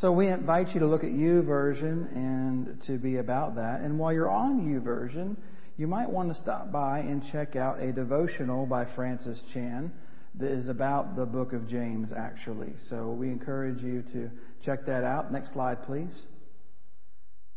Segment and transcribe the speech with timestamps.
[0.00, 3.82] So we invite you to look at YouVersion and to be about that.
[3.82, 5.36] And while you're on YouVersion,
[5.76, 9.92] you might want to stop by and check out a devotional by Francis Chan
[10.36, 12.72] that is about the book of James, actually.
[12.88, 14.30] So we encourage you to
[14.64, 15.30] check that out.
[15.30, 16.12] Next slide, please.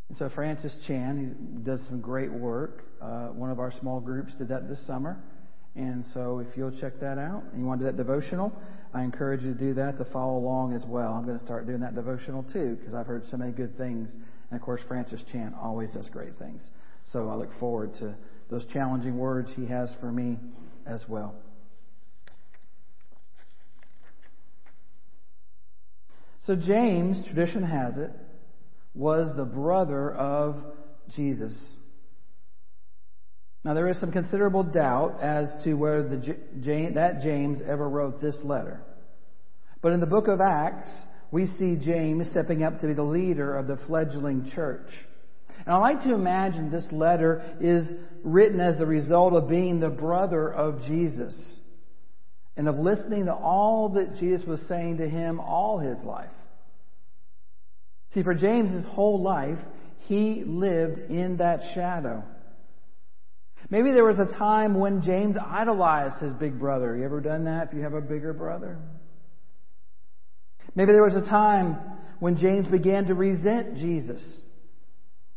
[0.10, 2.84] And so Francis Chan, he does some great work.
[3.02, 5.18] Uh, one of our small groups did that this summer.
[5.76, 8.54] And so if you'll check that out and you want to do that devotional,
[8.94, 11.14] I encourage you to do that to follow along as well.
[11.14, 14.10] I'm going to start doing that devotional too because I've heard so many good things.
[14.52, 16.62] And of course, Francis Chan always does great things.
[17.12, 18.14] So I look forward to
[18.52, 20.38] those challenging words he has for me
[20.86, 21.34] as well.
[26.46, 28.12] So James, tradition has it,
[28.94, 30.58] was the brother of
[31.16, 31.58] Jesus.
[33.64, 38.38] Now, there is some considerable doubt as to whether the, that James ever wrote this
[38.44, 38.82] letter.
[39.82, 40.88] But in the book of Acts,
[41.32, 44.88] we see James stepping up to be the leader of the fledgling church.
[45.66, 47.90] And I like to imagine this letter is
[48.24, 51.34] written as the result of being the brother of Jesus
[52.58, 56.30] and of listening to all that Jesus was saying to him all his life.
[58.14, 59.58] See, for James's whole life,
[60.00, 62.24] he lived in that shadow.
[63.70, 66.96] Maybe there was a time when James idolized his big brother.
[66.96, 68.78] You ever done that if you have a bigger brother?
[70.76, 71.78] Maybe there was a time
[72.20, 74.22] when James began to resent Jesus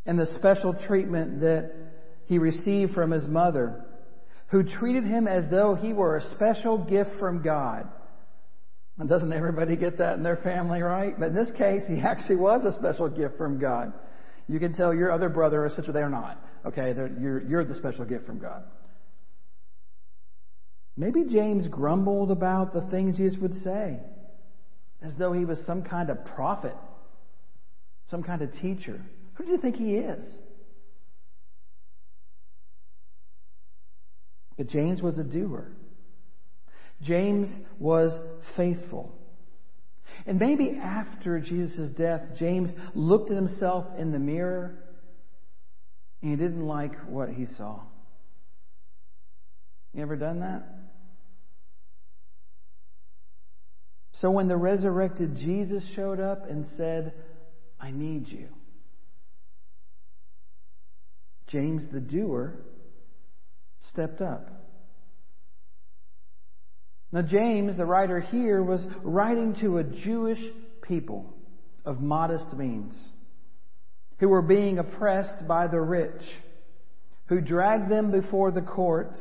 [0.05, 1.71] and the special treatment that
[2.25, 3.85] he received from his mother,
[4.47, 7.87] who treated him as though he were a special gift from God.
[8.97, 11.17] And doesn't everybody get that in their family, right?
[11.17, 13.93] But in this case, he actually was a special gift from God.
[14.47, 16.41] You can tell your other brother or sister they're not.
[16.67, 18.63] Okay, you're, you're the special gift from God.
[20.97, 23.99] Maybe James grumbled about the things Jesus would say,
[25.01, 26.75] as though he was some kind of prophet,
[28.07, 28.99] some kind of teacher.
[29.35, 30.25] Who do you think he is?
[34.57, 35.71] But James was a doer.
[37.01, 38.19] James was
[38.57, 39.15] faithful.
[40.25, 44.83] And maybe after Jesus' death, James looked at himself in the mirror
[46.21, 47.79] and he didn't like what he saw.
[49.93, 50.63] You ever done that?
[54.13, 57.13] So when the resurrected Jesus showed up and said,
[57.79, 58.47] I need you,
[61.47, 62.55] James the doer
[63.91, 64.49] stepped up.
[67.11, 70.41] Now, James, the writer here, was writing to a Jewish
[70.81, 71.33] people
[71.85, 72.93] of modest means
[74.19, 76.21] who were being oppressed by the rich,
[77.27, 79.17] who dragged them before the courts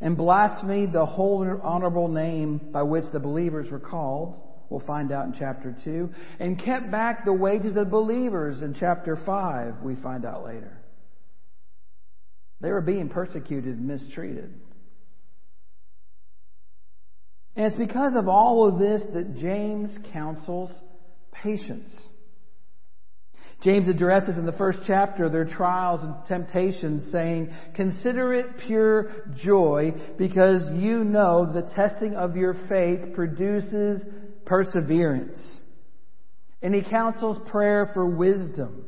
[0.00, 4.40] and blasphemed the holy, honorable name by which the believers were called.
[4.68, 6.10] We'll find out in chapter 2.
[6.40, 10.76] And kept back the wages of believers in chapter 5, we find out later.
[12.60, 14.52] They were being persecuted and mistreated.
[17.56, 20.70] And it's because of all of this that James counsels
[21.30, 21.94] patience.
[23.62, 29.92] James addresses in the first chapter their trials and temptations, saying, Consider it pure joy
[30.18, 34.06] because you know the testing of your faith produces
[34.44, 35.38] perseverance.
[36.62, 38.84] And he counsels prayer for wisdom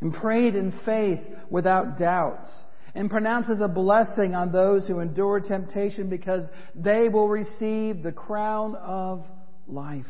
[0.00, 2.50] and prayed in faith without doubts
[2.94, 6.44] and pronounces a blessing on those who endure temptation because
[6.74, 9.24] they will receive the crown of
[9.66, 10.04] life.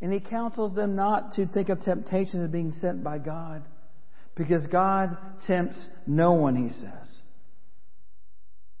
[0.00, 3.64] And he counsels them not to think of temptation as being sent by God
[4.34, 7.16] because God tempts no one, he says.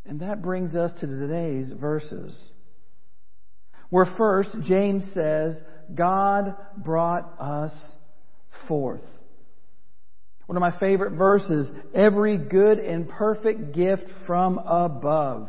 [0.04, 2.38] And that brings us to today's verses.
[3.90, 5.60] Where first, James says,
[5.94, 7.72] God brought us
[8.68, 9.00] forth.
[10.46, 15.48] One of my favorite verses, every good and perfect gift from above.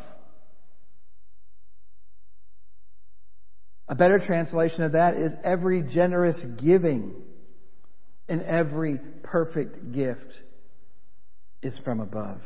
[3.90, 7.14] A better translation of that is every generous giving
[8.28, 10.34] and every perfect gift
[11.62, 12.42] is from above.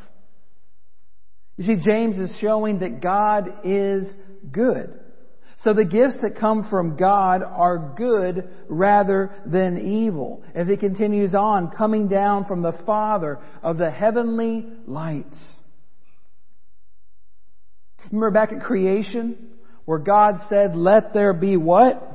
[1.56, 4.04] You see, James is showing that God is
[4.50, 4.98] good.
[5.64, 10.42] So the gifts that come from God are good rather than evil.
[10.54, 15.38] As he continues on, coming down from the Father of the heavenly lights.
[18.10, 19.51] Remember back at creation
[19.84, 22.08] where God said, let there be what?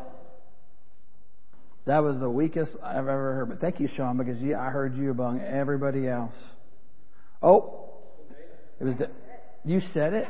[1.85, 3.49] That was the weakest I've ever heard.
[3.49, 6.35] But thank you, Sean, because you, I heard you among everybody else.
[7.41, 7.91] Oh,
[8.79, 8.95] it was.
[8.95, 9.09] The,
[9.63, 10.27] you said it.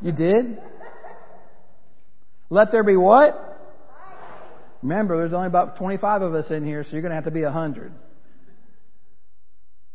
[0.00, 0.58] You did.
[2.48, 3.42] Let there be what?
[4.82, 7.30] Remember, there's only about 25 of us in here, so you're going to have to
[7.32, 7.92] be 100.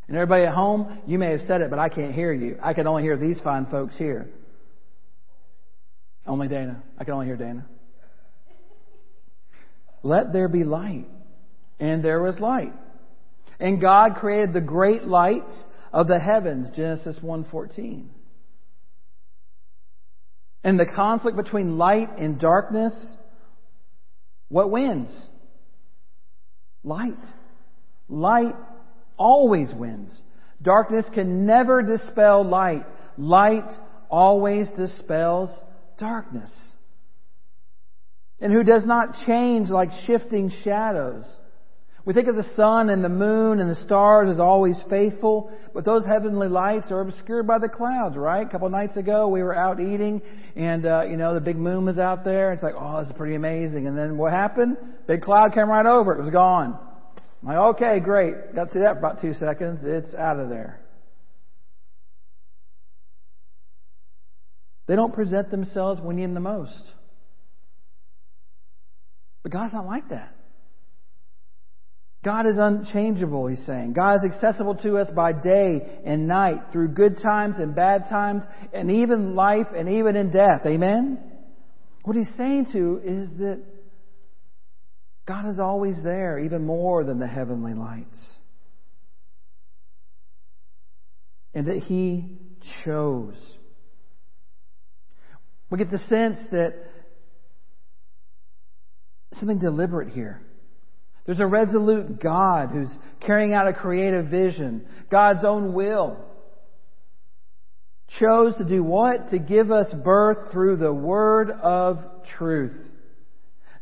[0.07, 2.57] And everybody at home, you may have said it, but I can't hear you.
[2.61, 4.27] I can only hear these fine folks here.
[6.25, 6.83] Only Dana.
[6.97, 7.65] I can only hear Dana.
[10.03, 11.07] Let there be light.
[11.79, 12.73] And there was light.
[13.59, 15.53] And God created the great lights
[15.91, 18.09] of the heavens, Genesis 1:14.
[20.63, 22.93] And the conflict between light and darkness,
[24.49, 25.09] what wins?
[26.83, 27.23] Light.
[28.07, 28.55] Light
[29.17, 30.11] always wins.
[30.61, 32.85] Darkness can never dispel light.
[33.17, 33.69] Light
[34.09, 35.49] always dispels
[36.01, 36.51] darkness.
[38.41, 41.23] And who does not change like shifting shadows.
[42.03, 45.85] We think of the sun and the moon and the stars as always faithful, but
[45.85, 48.45] those heavenly lights are obscured by the clouds, right?
[48.45, 50.19] A couple of nights ago, we were out eating,
[50.55, 52.51] and uh, you know the big moon was out there.
[52.53, 53.85] It's like, oh, this is pretty amazing.
[53.85, 54.77] And then what happened?
[55.07, 56.13] Big cloud came right over.
[56.13, 56.79] It was gone.
[57.43, 58.55] I'm like, okay, great.
[58.55, 59.81] Got to see that for about two seconds.
[59.83, 60.80] It's out of there.
[64.87, 66.83] They don't present themselves when you need the most.
[69.43, 70.35] But God's not like that.
[72.23, 73.93] God is unchangeable, he's saying.
[73.93, 78.43] God is accessible to us by day and night, through good times and bad times,
[78.73, 80.61] and even life and even in death.
[80.65, 81.17] Amen?
[82.03, 83.61] What he's saying to is that
[85.25, 88.19] God is always there, even more than the heavenly lights.
[91.55, 92.37] And that he
[92.83, 93.35] chose.
[95.71, 96.75] We get the sense that
[99.33, 100.41] something deliberate here.
[101.25, 106.17] There's a resolute God who's carrying out a creative vision, God's own will.
[108.19, 109.29] Chose to do what?
[109.29, 111.99] To give us birth through the word of
[112.37, 112.75] truth.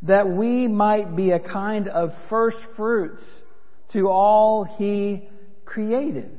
[0.02, 3.22] That we might be a kind of first fruits
[3.92, 5.28] to all He
[5.64, 6.30] created.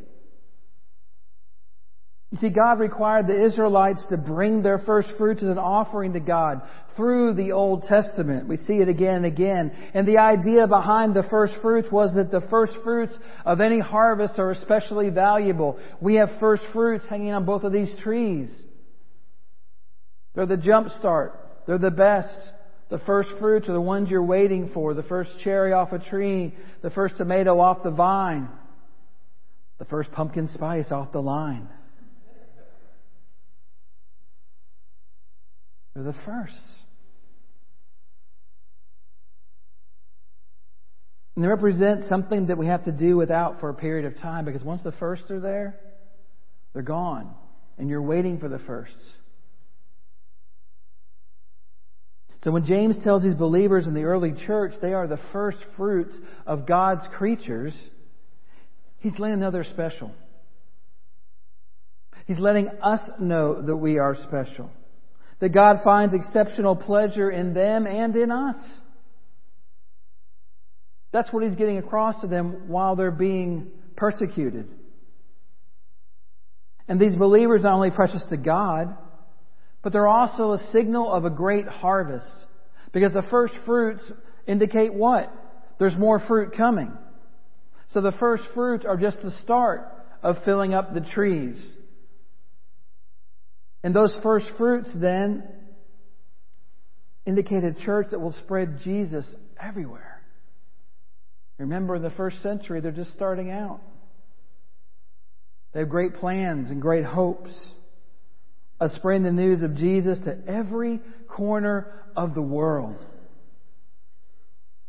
[2.32, 6.22] You see, God required the Israelites to bring their first fruits as an offering to
[6.22, 6.62] God
[6.96, 8.48] through the Old Testament.
[8.48, 9.72] We see it again and again.
[9.94, 13.14] And the idea behind the first fruits was that the first fruits
[13.46, 15.78] of any harvest are especially valuable.
[16.00, 18.50] We have first fruits hanging on both of these trees.
[20.34, 21.38] They're the jump start.
[21.68, 22.38] They're the best.
[22.90, 24.94] The first fruits are the ones you're waiting for.
[24.94, 26.56] The first cherry off a tree.
[26.82, 28.48] The first tomato off the vine.
[29.80, 31.68] The first pumpkin spice off the line.
[35.94, 36.56] They're the first.
[41.36, 44.46] And they represent something that we have to do without for a period of time
[44.46, 45.80] because once the firsts are there,
[46.74, 47.34] they're gone.
[47.78, 48.96] And you're waiting for the firsts.
[52.44, 56.16] So when James tells these believers in the early church they are the first fruits
[56.46, 57.74] of God's creatures,
[59.00, 60.12] he's letting know they're special.
[62.26, 64.72] He's letting us know that we are special
[65.42, 68.56] that God finds exceptional pleasure in them and in us.
[71.12, 74.70] That's what he's getting across to them while they're being persecuted.
[76.88, 78.96] And these believers are not only precious to God,
[79.82, 82.26] but they're also a signal of a great harvest.
[82.94, 84.04] Because the first fruits
[84.46, 85.34] indicate what?
[85.80, 86.92] There's more fruit coming.
[87.90, 91.60] So the first fruits are just the start of filling up the trees.
[93.84, 95.44] And those first fruits then
[97.26, 99.26] indicate a church that will spread Jesus
[99.60, 100.22] everywhere.
[101.58, 103.82] Remember, in the first century, they're just starting out.
[105.74, 107.52] They have great plans and great hopes
[108.80, 113.06] of spreading the news of Jesus to every corner of the world.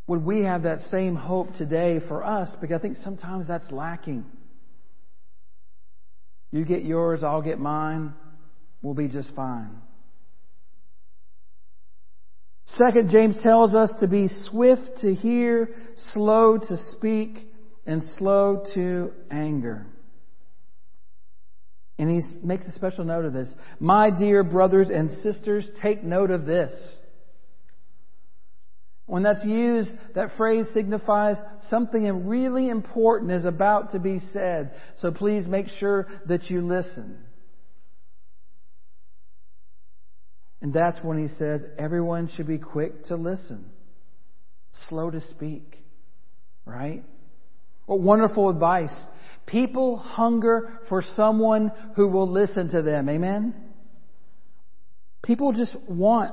[0.06, 2.49] Would we have that same hope today for us?
[2.61, 4.25] Because I think sometimes that's lacking.
[6.50, 8.14] You get yours, I'll get mine
[8.83, 9.81] will be just fine.
[12.67, 15.75] Second, James tells us to be swift to hear,
[16.12, 17.39] slow to speak,
[17.87, 19.87] and slow to anger.
[21.99, 23.49] And he makes a special note of this.
[23.79, 26.73] My dear brothers and sisters, take note of this.
[29.07, 31.37] When that's used, that phrase signifies
[31.69, 34.73] something really important is about to be said.
[34.99, 37.19] So please make sure that you listen.
[40.62, 43.66] And that's when he says everyone should be quick to listen,
[44.88, 45.76] slow to speak.
[46.64, 47.04] Right?
[47.87, 48.95] What wonderful advice.
[49.45, 53.09] People hunger for someone who will listen to them.
[53.09, 53.54] Amen?
[55.25, 56.33] People just want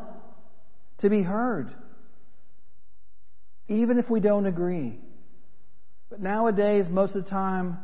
[1.00, 1.74] to be heard.
[3.70, 5.00] even if we don't agree.
[6.10, 7.78] But nowadays, most of the time,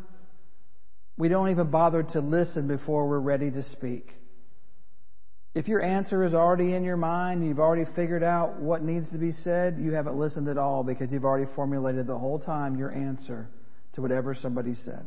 [1.18, 4.10] we don't even bother to listen before we're ready to speak.
[5.56, 9.10] If your answer is already in your mind, and you've already figured out what needs
[9.12, 12.76] to be said, you haven't listened at all because you've already formulated the whole time
[12.76, 13.48] your answer
[13.94, 15.06] to whatever somebody said.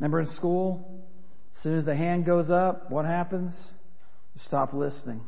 [0.00, 1.06] Remember in school?
[1.56, 3.54] As soon as the hand goes up, what happens?
[4.34, 5.20] You stop listening.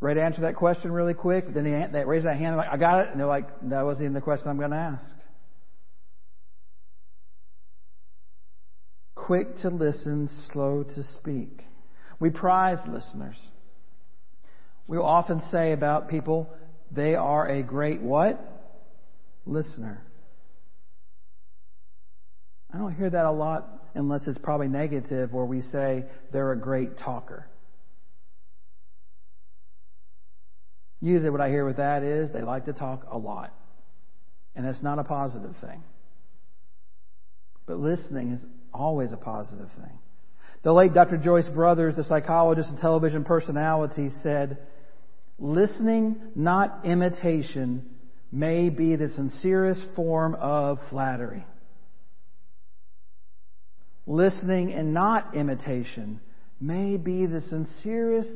[0.00, 1.52] To answer that question really quick?
[1.52, 3.08] Then they, they raise that hand, like, I got it.
[3.10, 5.04] And they're like, that wasn't even the question I'm going to ask.
[9.28, 11.60] Quick to listen, slow to speak.
[12.18, 13.36] We prize listeners.
[14.86, 16.48] We often say about people,
[16.90, 18.40] they are a great what?
[19.44, 20.02] Listener.
[22.72, 26.58] I don't hear that a lot unless it's probably negative where we say they're a
[26.58, 27.46] great talker.
[31.02, 33.52] Usually what I hear with that is they like to talk a lot.
[34.56, 35.82] And that's not a positive thing.
[37.66, 38.40] But listening is
[38.72, 39.98] always a positive thing.
[40.62, 41.16] The late Dr.
[41.16, 44.58] Joyce Brothers, the psychologist and television personality, said,
[45.38, 47.88] Listening, not imitation,
[48.32, 51.46] may be the sincerest form of flattery.
[54.06, 56.20] Listening and not imitation
[56.60, 58.32] may be the sincerest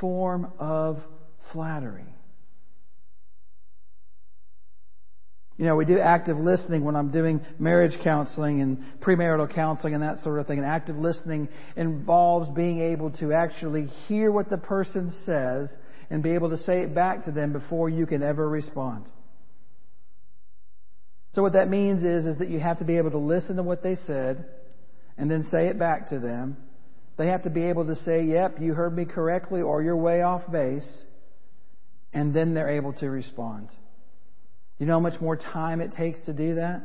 [0.00, 0.98] form of
[1.52, 2.14] flattery.
[5.60, 10.02] You know, we do active listening when I'm doing marriage counseling and premarital counseling and
[10.02, 10.56] that sort of thing.
[10.56, 15.70] And active listening involves being able to actually hear what the person says
[16.08, 19.04] and be able to say it back to them before you can ever respond.
[21.34, 23.62] So what that means is, is that you have to be able to listen to
[23.62, 24.46] what they said
[25.18, 26.56] and then say it back to them.
[27.18, 30.22] They have to be able to say, yep, you heard me correctly or you're way
[30.22, 30.88] off base.
[32.14, 33.68] And then they're able to respond.
[34.80, 36.82] You know how much more time it takes to do that?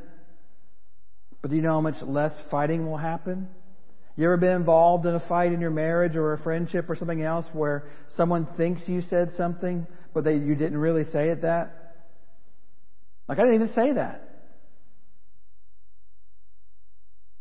[1.42, 3.48] But do you know how much less fighting will happen?
[4.18, 7.22] You ever been involved in a fight in your marriage or a friendship or something
[7.22, 7.88] else where
[8.18, 11.96] someone thinks you said something, but they, you didn't really say it that?
[13.30, 14.30] Like, I didn't even say that.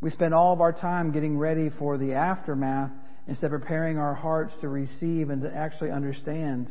[0.00, 2.90] We spend all of our time getting ready for the aftermath
[3.26, 6.70] instead of preparing our hearts to receive and to actually understand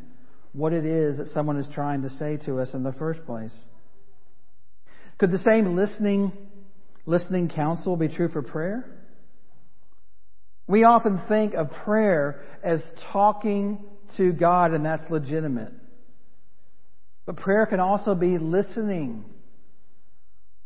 [0.54, 3.54] what it is that someone is trying to say to us in the first place.
[5.18, 6.32] Could the same listening,
[7.06, 8.86] listening counsel be true for prayer?
[10.68, 12.82] We often think of prayer as
[13.12, 13.84] talking
[14.18, 15.74] to God, and that's legitimate.
[17.26, 19.26] But prayer can also be listening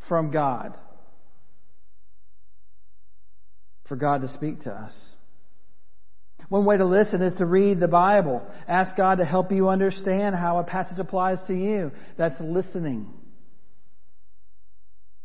[0.08, 0.75] from God
[3.88, 4.94] for God to speak to us.
[6.49, 8.45] One way to listen is to read the Bible.
[8.67, 11.91] Ask God to help you understand how a passage applies to you.
[12.17, 13.11] That's listening.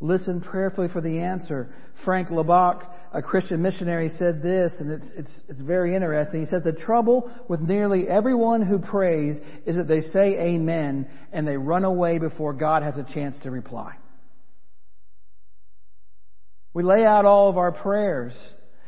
[0.01, 1.73] Listen prayerfully for the answer.
[2.05, 6.41] Frank Laubach, a Christian missionary, said this, and it's, it's, it's very interesting.
[6.41, 11.47] He said, The trouble with nearly everyone who prays is that they say amen and
[11.47, 13.95] they run away before God has a chance to reply.
[16.75, 18.33] We lay out all of our prayers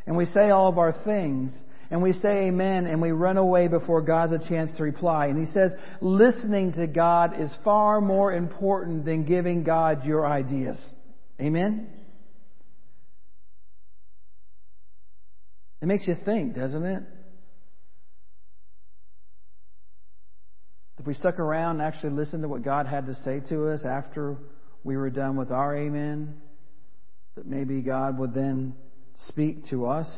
[0.09, 1.53] and we say all of our things
[1.95, 5.27] and we say amen and we run away before God has a chance to reply.
[5.27, 5.71] And he says,
[6.01, 10.77] listening to God is far more important than giving God your ideas.
[11.41, 11.89] Amen?
[15.81, 17.05] It makes you think, doesn't it?
[20.99, 23.83] If we stuck around and actually listened to what God had to say to us
[23.85, 24.37] after
[24.83, 26.41] we were done with our amen,
[27.37, 28.75] that maybe God would then
[29.29, 30.09] speak to us.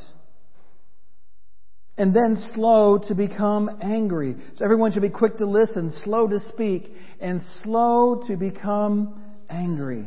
[1.98, 4.36] And then slow to become angry.
[4.56, 10.06] So everyone should be quick to listen, slow to speak, and slow to become angry.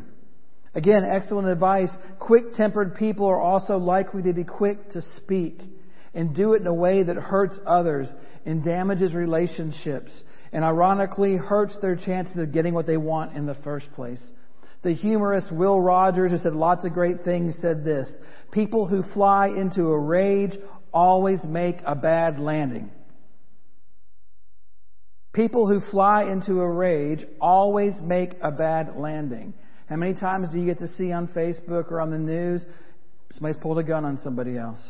[0.76, 1.90] Again, excellent advice.
[2.20, 5.60] Quick tempered people are also likely to be quick to speak
[6.14, 8.08] and do it in a way that hurts others
[8.46, 10.12] and damages relationships
[10.52, 14.22] and ironically hurts their chances of getting what they want in the first place.
[14.82, 18.10] The humorist Will Rogers, who said lots of great things, said this
[18.52, 20.58] People who fly into a rage
[20.94, 22.92] always make a bad landing.
[25.34, 29.54] People who fly into a rage always make a bad landing.
[29.88, 32.64] How many times do you get to see on Facebook or on the news
[33.34, 34.82] somebody's pulled a gun on somebody else?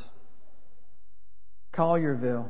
[1.74, 2.48] Collierville.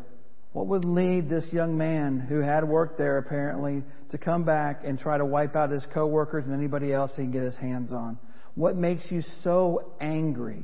[0.51, 4.97] What would lead this young man who had worked there apparently to come back and
[4.97, 8.17] try to wipe out his coworkers and anybody else he can get his hands on?
[8.55, 10.63] What makes you so angry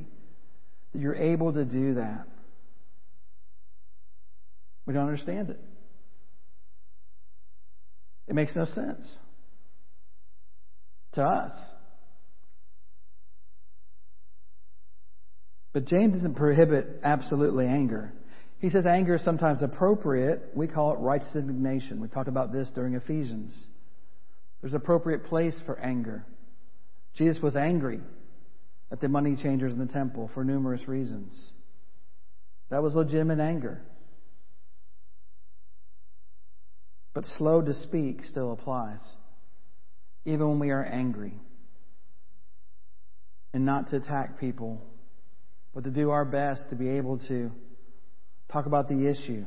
[0.92, 2.26] that you're able to do that?
[4.86, 5.60] We don't understand it.
[8.28, 9.06] It makes no sense
[11.12, 11.52] to us.
[15.72, 18.12] But James doesn't prohibit absolutely anger.
[18.60, 20.50] He says anger is sometimes appropriate.
[20.54, 22.00] We call it righteous indignation.
[22.00, 23.52] We talked about this during Ephesians.
[24.60, 26.24] There's an appropriate place for anger.
[27.16, 28.00] Jesus was angry
[28.90, 31.34] at the money changers in the temple for numerous reasons.
[32.70, 33.82] That was legitimate anger.
[37.16, 39.00] But slow to speak still applies,
[40.26, 41.32] even when we are angry.
[43.54, 44.82] And not to attack people,
[45.74, 47.50] but to do our best to be able to
[48.52, 49.46] talk about the issue,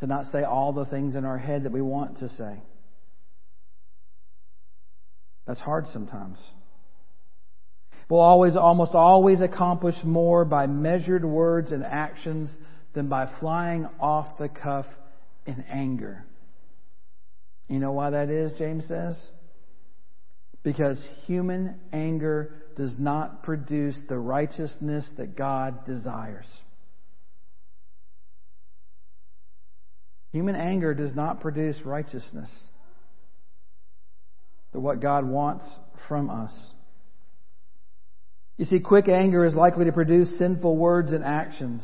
[0.00, 2.60] to not say all the things in our head that we want to say.
[5.46, 6.38] That's hard sometimes.
[8.10, 12.50] We'll always, almost always accomplish more by measured words and actions
[12.92, 14.84] than by flying off the cuff
[15.46, 16.24] in anger.
[17.68, 19.20] You know why that is, James says?
[20.62, 26.46] Because human anger does not produce the righteousness that God desires.
[30.32, 32.50] Human anger does not produce righteousness,
[34.72, 35.66] but what God wants
[36.08, 36.52] from us.
[38.58, 41.82] You see, quick anger is likely to produce sinful words and actions,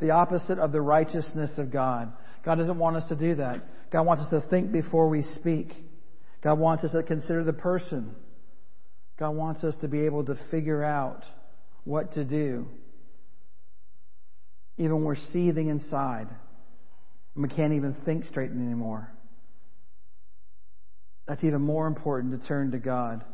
[0.00, 2.12] the opposite of the righteousness of God.
[2.44, 3.64] God doesn't want us to do that.
[3.90, 5.72] God wants us to think before we speak.
[6.42, 8.14] God wants us to consider the person.
[9.18, 11.24] God wants us to be able to figure out
[11.84, 12.66] what to do.
[14.78, 16.28] Even when we're seething inside
[17.34, 19.12] and we can't even think straight anymore.
[21.28, 23.24] That's even more important to turn to God,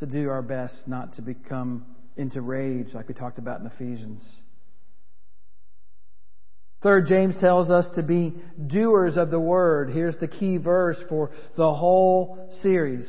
[0.00, 4.22] to do our best not to become into rage like we talked about in Ephesians.
[6.82, 8.34] Third, James tells us to be
[8.66, 9.90] doers of the word.
[9.90, 13.08] Here's the key verse for the whole series.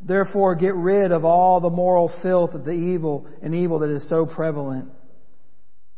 [0.00, 4.08] Therefore, get rid of all the moral filth of the evil and evil that is
[4.08, 4.88] so prevalent.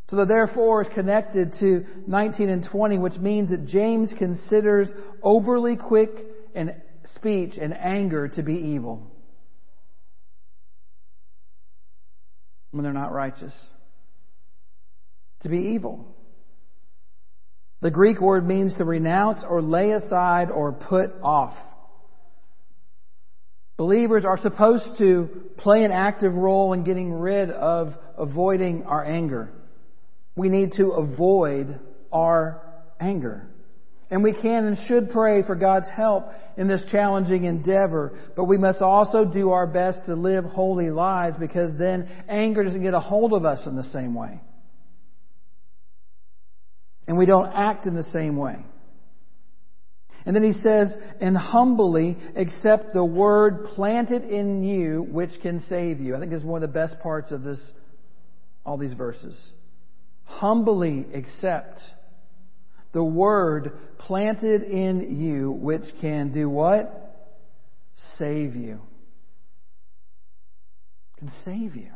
[0.09, 4.91] So the therefore is connected to 19 and 20, which means that James considers
[5.23, 6.11] overly quick
[6.55, 6.75] and
[7.17, 9.11] speech and anger to be evil
[12.71, 13.53] when they're not righteous
[15.43, 16.07] to be evil.
[17.81, 21.55] The Greek word means to renounce or lay aside or put off.
[23.77, 25.29] Believers are supposed to
[25.59, 29.53] play an active role in getting rid of avoiding our anger.
[30.37, 31.81] We need to avoid
[32.13, 32.63] our
[33.01, 33.49] anger.
[34.11, 36.27] And we can and should pray for God's help
[36.57, 41.37] in this challenging endeavor, but we must also do our best to live holy lives
[41.41, 44.39] because then anger doesn't get a hold of us in the same way
[47.07, 48.57] and we don't act in the same way.
[50.25, 56.01] And then he says, and humbly accept the word planted in you which can save
[56.01, 56.15] you.
[56.15, 57.59] I think this is one of the best parts of this,
[58.65, 59.37] all these verses.
[60.25, 61.81] Humbly accept
[62.93, 67.17] the word planted in you which can do what?
[68.19, 68.81] Save you.
[71.19, 71.91] Can save you.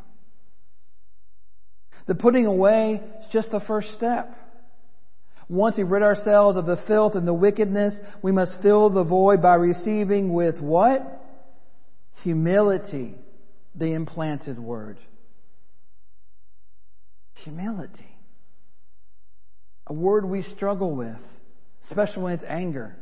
[2.07, 4.33] The putting away is just the first step.
[5.49, 9.41] Once we rid ourselves of the filth and the wickedness, we must fill the void
[9.41, 11.23] by receiving with what?
[12.23, 13.15] Humility,
[13.75, 14.99] the implanted word.
[17.45, 18.17] Humility.
[19.87, 21.21] A word we struggle with,
[21.85, 22.97] especially when it's anger.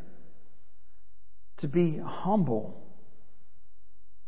[1.59, 2.84] To be humble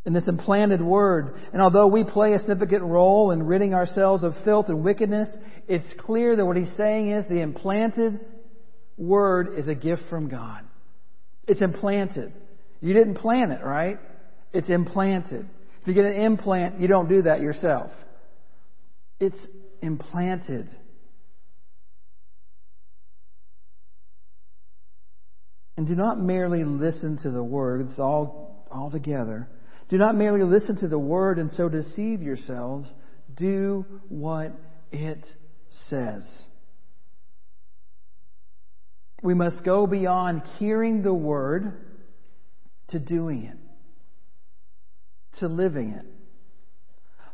[0.07, 1.35] in this implanted word.
[1.51, 5.29] And although we play a significant role in ridding ourselves of filth and wickedness,
[5.67, 8.21] it's clear that what he's saying is the implanted
[8.97, 10.63] word is a gift from God.
[11.45, 12.31] It's implanted.
[12.79, 13.99] You didn't plant it, right?
[14.53, 15.45] It's implanted.
[15.81, 17.91] If you get an implant, you don't do that yourself.
[19.19, 19.37] It's
[19.81, 20.69] implanted.
[25.75, 29.49] And do not merely listen to the words all, all together
[29.89, 32.91] do not merely listen to the word and so deceive yourselves.
[33.35, 34.51] Do what
[34.91, 35.25] it
[35.89, 36.23] says.
[39.23, 41.73] We must go beyond hearing the word
[42.89, 43.57] to doing it,
[45.39, 46.05] to living it.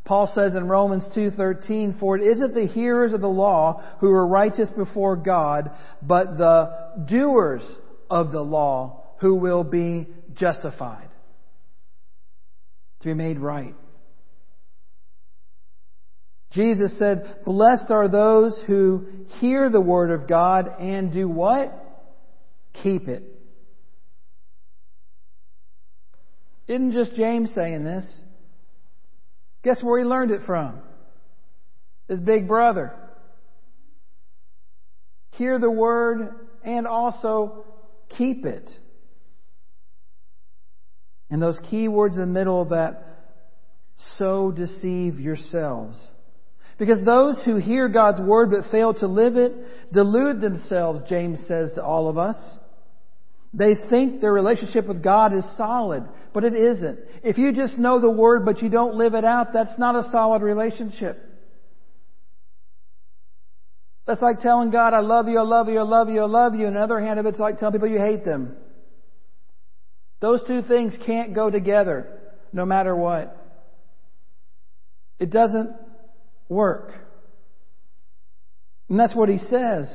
[0.06, 4.28] Paul says in Romans 2:13, "For it isn't the hearers of the law who are
[4.28, 7.64] righteous before God, but the doers
[8.10, 11.10] of the law who will be justified."
[13.04, 13.76] To be made right.
[16.52, 19.08] Jesus said, Blessed are those who
[19.40, 21.84] hear the word of God and do what?
[22.82, 23.24] keep it.
[26.68, 28.06] Isn't just James saying this?
[29.64, 30.80] Guess where he learned it from?
[32.08, 32.94] His big brother.
[35.32, 37.66] Hear the word and also
[38.18, 38.70] keep it.
[41.34, 43.08] And those key words in the middle that,
[44.20, 45.98] so deceive yourselves.
[46.78, 49.52] Because those who hear God's word but fail to live it
[49.92, 52.36] delude themselves, James says to all of us.
[53.52, 57.00] They think their relationship with God is solid, but it isn't.
[57.24, 60.12] If you just know the word but you don't live it out, that's not a
[60.12, 61.18] solid relationship.
[64.06, 66.54] That's like telling God, I love you, I love you, I love you, I love
[66.54, 66.68] you.
[66.68, 68.56] And the other hand of it's like telling people you hate them.
[70.24, 72.08] Those two things can't go together
[72.54, 73.36] no matter what.
[75.20, 75.72] It doesn't
[76.48, 76.94] work.
[78.88, 79.94] And that's what he says.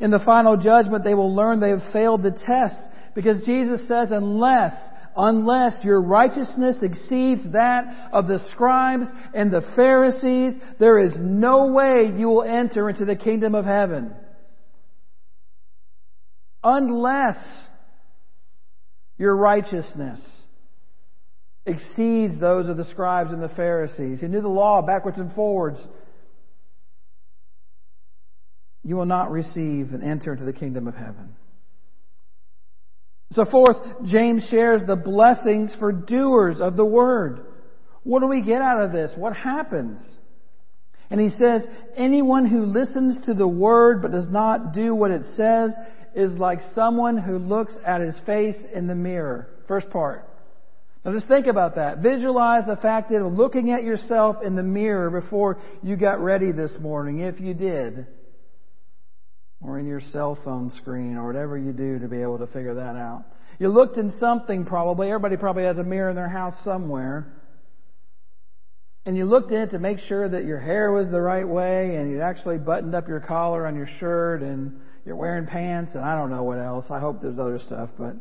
[0.00, 2.76] In the final judgment, they will learn they have failed the test
[3.14, 4.72] because Jesus says, unless,
[5.16, 12.10] unless your righteousness exceeds that of the scribes and the Pharisees, there is no way
[12.18, 14.12] you will enter into the kingdom of heaven.
[16.64, 17.36] Unless
[19.18, 20.20] your righteousness
[21.64, 24.20] exceeds those of the scribes and the Pharisees.
[24.20, 25.78] He knew the law backwards and forwards.
[28.84, 31.34] You will not receive and enter into the kingdom of heaven.
[33.32, 37.44] So, fourth, James shares the blessings for doers of the word.
[38.04, 39.10] What do we get out of this?
[39.16, 40.00] What happens?
[41.10, 41.62] And he says,
[41.96, 45.72] anyone who listens to the word but does not do what it says
[46.16, 49.48] is like someone who looks at his face in the mirror.
[49.68, 50.26] First part.
[51.04, 51.98] Now just think about that.
[51.98, 56.74] Visualize the fact that looking at yourself in the mirror before you got ready this
[56.80, 58.06] morning, if you did.
[59.60, 62.74] Or in your cell phone screen or whatever you do to be able to figure
[62.74, 63.24] that out.
[63.58, 65.08] You looked in something probably.
[65.08, 67.26] Everybody probably has a mirror in their house somewhere.
[69.06, 71.94] And you looked in it to make sure that your hair was the right way
[71.94, 76.04] and you actually buttoned up your collar on your shirt and you're wearing pants and
[76.04, 76.86] I don't know what else.
[76.90, 78.16] I hope there's other stuff, but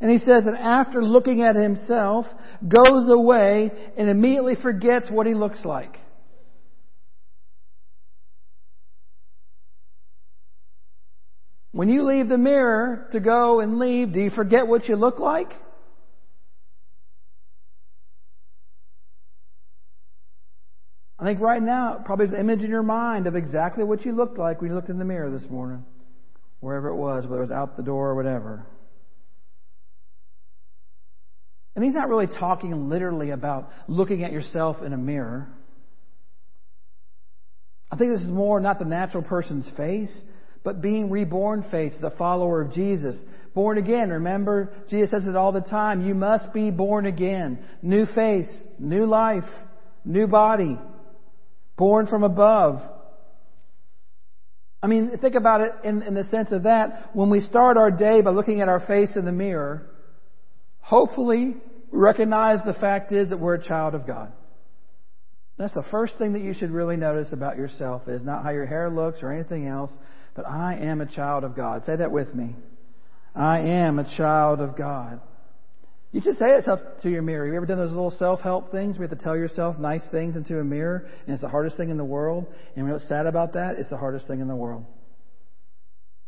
[0.00, 2.26] and he says, and after looking at himself,
[2.66, 5.96] goes away and immediately forgets what he looks like.
[11.70, 15.20] When you leave the mirror to go and leave, do you forget what you look
[15.20, 15.52] like?
[21.24, 24.12] I think right now, probably there's an image in your mind of exactly what you
[24.12, 25.82] looked like when you looked in the mirror this morning,
[26.60, 28.66] wherever it was, whether it was out the door or whatever.
[31.74, 35.48] And he's not really talking literally about looking at yourself in a mirror.
[37.90, 40.14] I think this is more not the natural person's face,
[40.62, 43.16] but being reborn face, the follower of Jesus.
[43.54, 46.06] Born again, remember, Jesus says it all the time.
[46.06, 47.60] You must be born again.
[47.80, 49.48] New face, new life,
[50.04, 50.78] new body,
[51.76, 52.80] born from above.
[54.82, 57.10] I mean, think about it in, in the sense of that.
[57.14, 59.90] When we start our day by looking at our face in the mirror,
[60.80, 61.56] hopefully
[61.90, 64.32] recognize the fact is that we're a child of God.
[65.56, 68.66] That's the first thing that you should really notice about yourself is not how your
[68.66, 69.90] hair looks or anything else,
[70.34, 71.84] but I am a child of God.
[71.86, 72.56] Say that with me.
[73.34, 75.20] I am a child of God.
[76.14, 76.64] You just say it
[77.02, 77.44] to your mirror.
[77.44, 80.04] Have you ever done those little self-help things where you have to tell yourself nice
[80.12, 82.46] things into a mirror and it's the hardest thing in the world?
[82.76, 83.80] And what's sad about that?
[83.80, 84.84] It's the hardest thing in the world.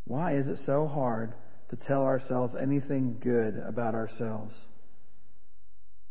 [0.04, 1.34] Why is it so hard
[1.70, 4.56] to tell ourselves anything good about ourselves?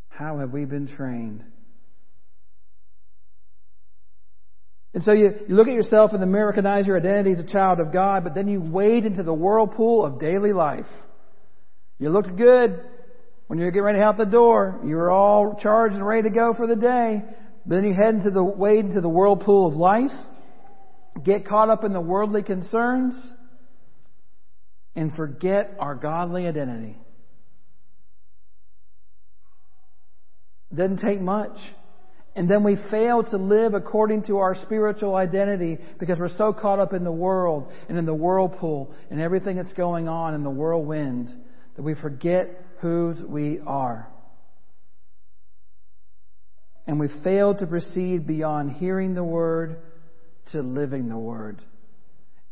[0.08, 1.44] How have we been trained?
[4.94, 7.52] And so you, you look at yourself in the mirror, recognize your identity as a
[7.52, 10.86] child of God, but then you wade into the whirlpool of daily life.
[11.98, 12.80] You looked good
[13.46, 14.80] when you were getting ready out the door.
[14.84, 17.22] you're all charged and ready to go for the day.
[17.64, 20.10] But then you head into the wade into the whirlpool of life,
[21.24, 23.14] get caught up in the worldly concerns,
[24.94, 26.96] and forget our godly identity.
[30.72, 31.56] It doesn't take much.
[32.34, 36.78] And then we fail to live according to our spiritual identity because we're so caught
[36.78, 40.50] up in the world and in the whirlpool and everything that's going on in the
[40.50, 41.30] whirlwind
[41.76, 44.08] that we forget whose we are.
[46.86, 49.78] And we fail to proceed beyond hearing the word
[50.52, 51.60] to living the word.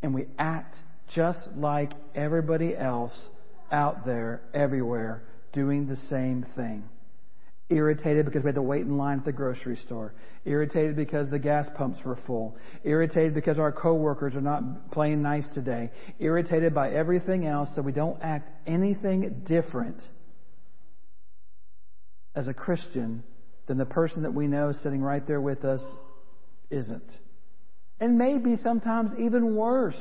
[0.01, 0.75] And we act
[1.13, 3.29] just like everybody else
[3.71, 6.83] out there, everywhere, doing the same thing.
[7.69, 10.13] Irritated because we had to wait in line at the grocery store.
[10.43, 12.57] Irritated because the gas pumps were full.
[12.83, 15.89] Irritated because our coworkers are not playing nice today.
[16.19, 19.97] Irritated by everything else so we don't act anything different
[22.35, 23.23] as a Christian
[23.67, 25.81] than the person that we know sitting right there with us
[26.69, 27.09] isn't.
[27.99, 29.95] And maybe sometimes even worse.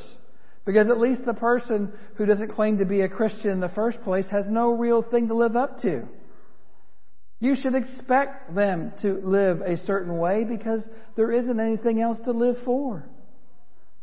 [0.64, 4.03] Because at least the person who doesn't claim to be a Christian in the first
[4.03, 6.09] place has no real thing to live up to.
[7.38, 12.33] You should expect them to live a certain way because there isn't anything else to
[12.33, 13.07] live for.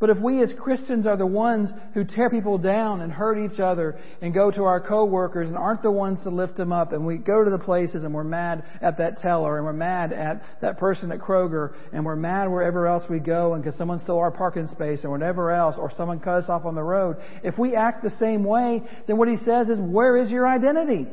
[0.02, 3.60] But if we as Christians are the ones who tear people down and hurt each
[3.60, 7.06] other and go to our coworkers and aren't the ones to lift them up and
[7.06, 10.42] we go to the places and we're mad at that teller and we're mad at
[10.60, 14.18] that person at Kroger and we're mad wherever else we go and because someone stole
[14.18, 17.60] our parking space or whatever else or someone cut us off on the road, if
[17.60, 21.06] we act the same way, then what he says is, where is your identity?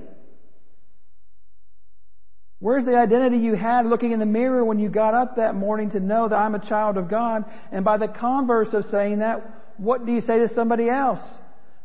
[2.61, 5.90] Where's the identity you had looking in the mirror when you got up that morning
[5.90, 7.44] to know that I'm a child of God?
[7.71, 11.21] And by the converse of saying that, what do you say to somebody else?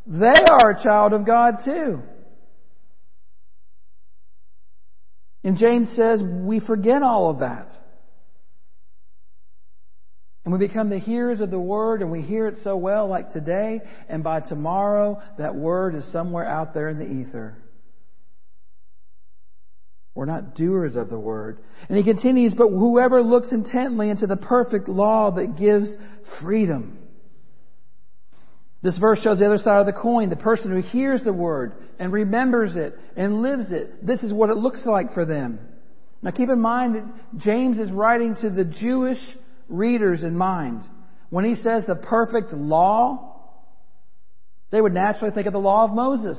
[0.07, 2.01] They are a child of God too.
[5.43, 7.69] And James says we forget all of that.
[10.43, 13.31] And we become the hearers of the word and we hear it so well like
[13.31, 17.62] today, and by tomorrow that word is somewhere out there in the ether.
[20.15, 21.57] We're not doers of the word.
[21.89, 25.89] And he continues, but whoever looks intently into the perfect law that gives
[26.39, 26.99] freedom.
[28.83, 30.29] This verse shows the other side of the coin.
[30.29, 34.05] The person who hears the word and remembers it and lives it.
[34.05, 35.59] This is what it looks like for them.
[36.21, 39.19] Now keep in mind that James is writing to the Jewish
[39.67, 40.81] readers in mind.
[41.29, 43.31] When he says the perfect law,
[44.69, 46.37] they would naturally think of the law of Moses.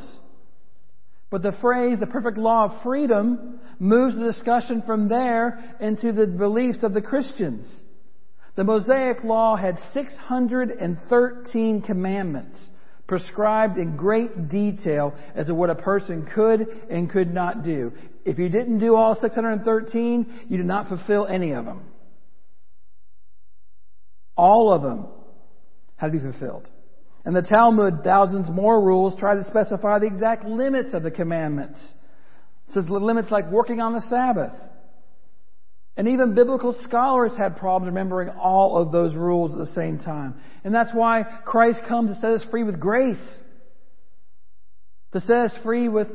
[1.31, 6.27] But the phrase, the perfect law of freedom, moves the discussion from there into the
[6.27, 7.81] beliefs of the Christians.
[8.57, 12.59] The Mosaic Law had 613 commandments
[13.07, 17.93] prescribed in great detail as to what a person could and could not do.
[18.25, 21.83] If you didn't do all 613, you did not fulfill any of them.
[24.37, 25.07] All of them
[25.97, 26.69] had to be fulfilled.
[27.25, 31.79] And the Talmud, thousands more rules, try to specify the exact limits of the commandments.
[32.69, 34.53] It says limits like working on the Sabbath.
[35.97, 40.35] And even biblical scholars had problems remembering all of those rules at the same time.
[40.65, 43.17] And that's why Christ comes to set us free with grace.
[45.13, 46.09] To set us free with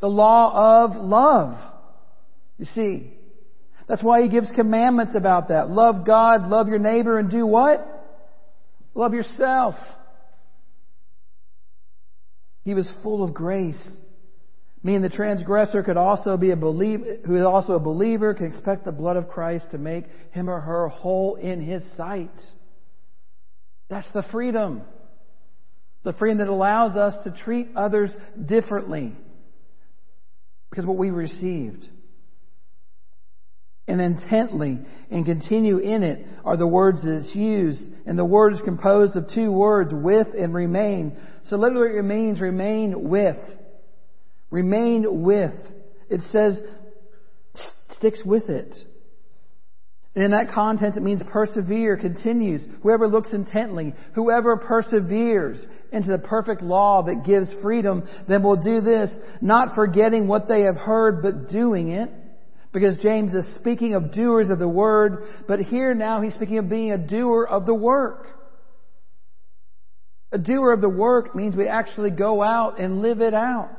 [0.00, 1.58] the law of love.
[2.58, 3.12] You see.
[3.86, 5.68] That's why he gives commandments about that.
[5.68, 7.86] Love God, love your neighbor, and do what?
[8.94, 9.74] Love yourself.
[12.64, 13.82] He was full of grace.
[14.82, 18.84] Meaning the transgressor could also be a believer, who is also a believer, can expect
[18.84, 22.30] the blood of Christ to make him or her whole in his sight.
[23.88, 24.82] That's the freedom.
[26.02, 28.10] The freedom that allows us to treat others
[28.44, 29.14] differently
[30.68, 31.88] because what we received.
[33.86, 34.78] And intently
[35.10, 37.82] and continue in it are the words that's used.
[38.06, 41.16] And the word is composed of two words, with and remain.
[41.48, 43.36] So literally it means remain with.
[44.50, 45.54] Remain with.
[46.08, 46.62] It says
[47.90, 48.74] sticks with it.
[50.14, 52.62] And in that context, it means persevere, continues.
[52.82, 58.80] Whoever looks intently, whoever perseveres into the perfect law that gives freedom, then will do
[58.80, 62.10] this, not forgetting what they have heard, but doing it.
[62.74, 66.68] Because James is speaking of doers of the word, but here now he's speaking of
[66.68, 68.26] being a doer of the work.
[70.32, 73.78] A doer of the work means we actually go out and live it out.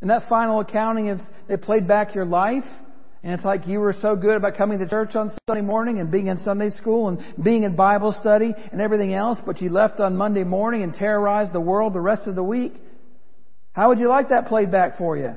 [0.00, 2.64] In that final accounting, if they played back your life,
[3.24, 6.08] and it's like you were so good about coming to church on Sunday morning and
[6.08, 9.98] being in Sunday school and being in Bible study and everything else, but you left
[9.98, 12.74] on Monday morning and terrorized the world the rest of the week.
[13.72, 15.34] How would you like that played back for you?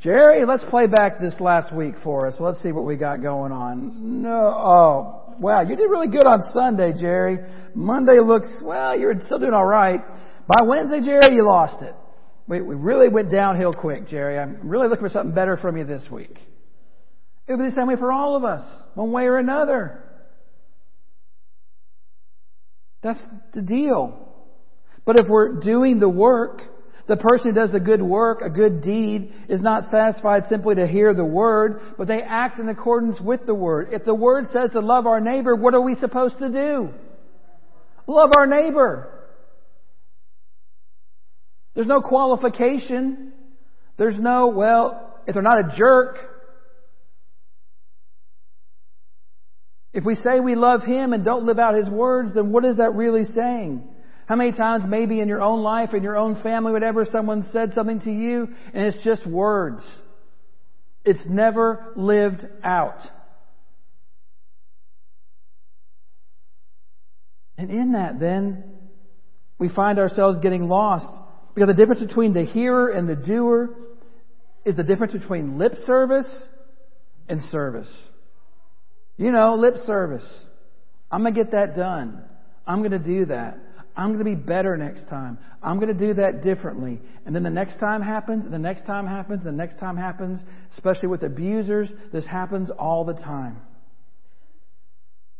[0.00, 2.34] Jerry, let's play back this last week for us.
[2.38, 4.22] Let's see what we got going on.
[4.22, 7.38] No, oh, wow, you did really good on Sunday, Jerry.
[7.74, 10.00] Monday looks, well, you're still doing alright.
[10.46, 11.94] By Wednesday, Jerry, you lost it.
[12.46, 14.38] We, we really went downhill quick, Jerry.
[14.38, 16.36] I'm really looking for something better from you this week.
[17.46, 20.02] It would be the same way for all of us, one way or another.
[23.02, 23.20] That's
[23.54, 24.28] the deal.
[25.04, 26.62] But if we're doing the work,
[27.08, 30.86] the person who does the good work, a good deed, is not satisfied simply to
[30.86, 33.88] hear the word, but they act in accordance with the word.
[33.92, 36.90] If the word says to love our neighbor, what are we supposed to do?
[38.08, 39.12] Love our neighbor.
[41.74, 43.32] There's no qualification.
[43.98, 46.16] There's no, well, if they're not a jerk,
[49.92, 52.78] if we say we love Him and don't live out His words, then what is
[52.78, 53.84] that really saying?
[54.26, 57.74] How many times maybe in your own life, in your own family, whatever, someone said
[57.74, 59.82] something to you and it's just words.
[61.04, 62.98] It's never lived out.
[67.56, 68.64] And in that then,
[69.58, 71.06] we find ourselves getting lost
[71.54, 73.70] because the difference between the hearer and the doer
[74.64, 76.28] is the difference between lip service
[77.28, 77.90] and service.
[79.16, 80.28] You know, lip service.
[81.10, 82.24] I'm going to get that done.
[82.66, 83.58] I'm going to do that.
[83.96, 85.38] I'm going to be better next time.
[85.62, 87.00] I'm going to do that differently.
[87.24, 89.96] And then the next time happens, and the next time happens, and the next time
[89.96, 90.40] happens,
[90.74, 93.56] especially with abusers, this happens all the time.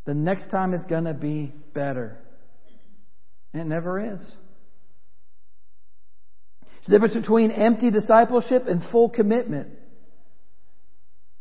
[0.06, 2.16] The next time is going to be better.
[3.52, 4.20] And it never is.
[6.78, 9.68] It's the difference between empty discipleship and full commitment.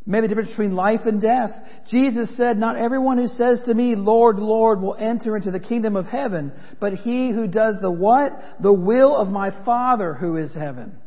[0.08, 1.50] Maybe the difference between life and death.
[1.90, 5.96] Jesus said, Not everyone who says to me, Lord, Lord, will enter into the kingdom
[5.96, 8.32] of heaven, but he who does the what?
[8.62, 11.00] The will of my Father who is heaven.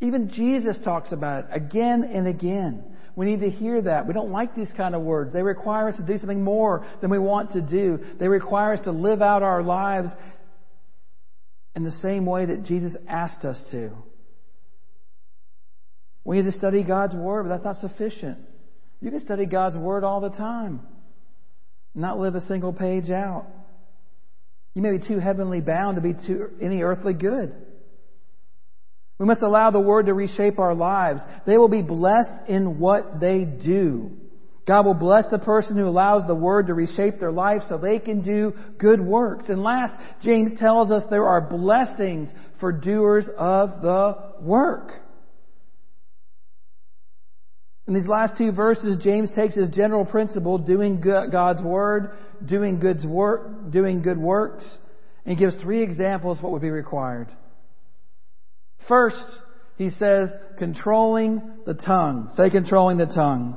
[0.00, 2.84] Even Jesus talks about it again and again.
[3.16, 4.06] We need to hear that.
[4.06, 5.32] We don't like these kind of words.
[5.32, 7.98] They require us to do something more than we want to do.
[8.18, 10.08] They require us to live out our lives
[11.74, 13.90] in the same way that Jesus asked us to.
[16.30, 18.38] We need to study God's Word, but that's not sufficient.
[19.00, 20.78] You can study God's Word all the time,
[21.92, 23.46] not live a single page out.
[24.74, 27.52] You may be too heavenly bound to be too, any earthly good.
[29.18, 31.20] We must allow the Word to reshape our lives.
[31.48, 34.12] They will be blessed in what they do.
[34.68, 37.98] God will bless the person who allows the Word to reshape their life so they
[37.98, 39.46] can do good works.
[39.48, 42.28] And last, James tells us there are blessings
[42.60, 44.92] for doers of the work.
[47.86, 52.12] In these last two verses, James takes his general principle, doing God's word,
[52.46, 54.64] doing good work, doing good works,
[55.26, 57.28] and gives three examples of what would be required.
[58.86, 59.24] First,
[59.76, 62.30] he says, controlling the tongue.
[62.36, 63.56] Say controlling the tongue.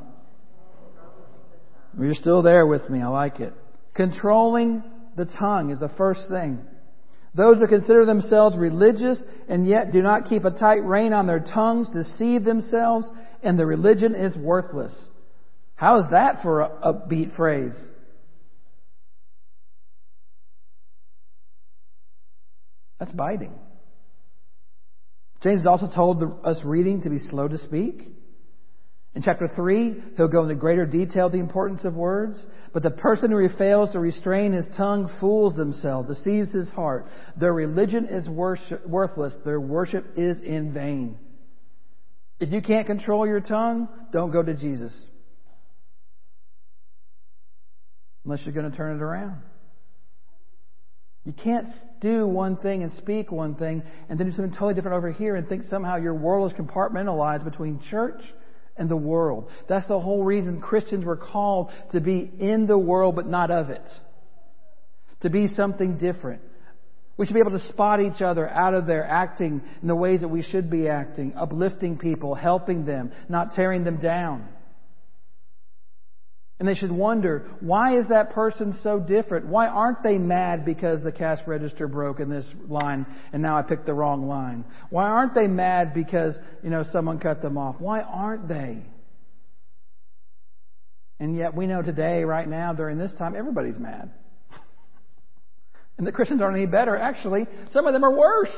[1.99, 3.01] You're still there with me.
[3.01, 3.53] I like it.
[3.93, 4.83] Controlling
[5.15, 6.59] the tongue is the first thing.
[7.35, 9.17] Those who consider themselves religious
[9.49, 13.07] and yet do not keep a tight rein on their tongues deceive themselves
[13.43, 14.93] and the religion is worthless.
[15.75, 17.75] How is that for a upbeat phrase?
[22.99, 23.53] That's biting.
[25.41, 28.01] James also told us reading to be slow to speak.
[29.15, 32.43] In chapter 3, he'll go into greater detail the importance of words.
[32.73, 37.07] But the person who fails to restrain his tongue fools themselves, deceives his heart.
[37.37, 39.33] Their religion is worship, worthless.
[39.45, 41.19] Their worship is in vain.
[42.43, 44.93] If you can't control your tongue, don't go to Jesus.
[48.25, 49.41] Unless you're going to turn it around.
[51.23, 51.69] You can't
[52.01, 55.37] do one thing and speak one thing and then do something totally different over here
[55.37, 58.21] and think somehow your world is compartmentalized between church
[58.75, 59.49] and the world.
[59.69, 63.69] That's the whole reason Christians were called to be in the world but not of
[63.69, 63.87] it.
[65.21, 66.41] To be something different.
[67.15, 70.21] We should be able to spot each other out of there acting in the ways
[70.21, 74.47] that we should be acting, uplifting people, helping them, not tearing them down.
[76.59, 79.47] And they should wonder, why is that person so different?
[79.47, 83.63] Why aren't they mad because the cash register broke in this line and now I
[83.63, 84.63] picked the wrong line?
[84.89, 87.75] Why aren't they mad because, you know, someone cut them off?
[87.79, 88.81] Why aren't they?
[91.19, 94.11] And yet we know today, right now, during this time, everybody's mad.
[95.97, 96.97] And the Christians aren't any better.
[96.97, 98.49] Actually, some of them are worse.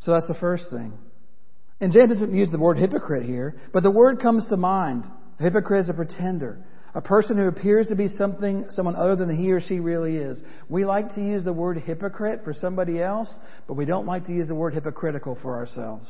[0.00, 0.92] So that's the first thing.
[1.80, 5.04] And James doesn't use the word hypocrite here, but the word comes to mind.
[5.38, 6.64] A hypocrite is a pretender.
[6.94, 10.38] A person who appears to be something, someone other than he or she really is.
[10.68, 13.32] We like to use the word hypocrite for somebody else,
[13.66, 16.06] but we don't like to use the word hypocritical for ourselves.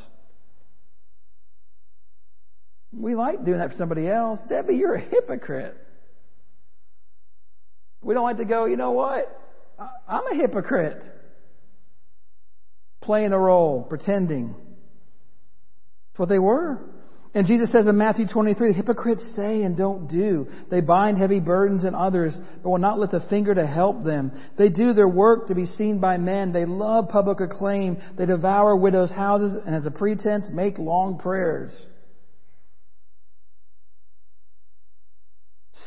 [2.92, 4.40] We like doing that for somebody else.
[4.48, 5.76] Debbie, you're a hypocrite.
[8.02, 9.38] We don't like to go, you know what?
[10.08, 11.02] I'm a hypocrite.
[13.00, 14.48] Playing a role, pretending.
[14.48, 16.80] That's what they were.
[17.34, 20.46] And Jesus says in Matthew 23, the hypocrites say and don't do.
[20.70, 24.32] They bind heavy burdens in others, but will not lift a finger to help them.
[24.58, 26.52] They do their work to be seen by men.
[26.52, 27.96] They love public acclaim.
[28.18, 31.74] They devour widows' houses and as a pretense make long prayers.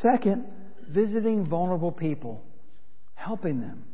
[0.06, 0.46] Second,
[0.88, 2.44] visiting vulnerable people,
[3.16, 3.86] helping them.